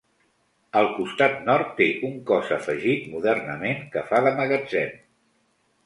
[0.79, 5.03] Al costat nord té un cos afegit modernament que fa de magatzem.